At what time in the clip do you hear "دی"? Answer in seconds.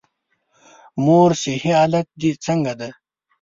2.79-2.89